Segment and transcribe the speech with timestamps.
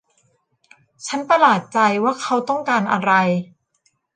[1.07, 3.11] ฉันประหลาดใจว่าเขาต้องการอะไร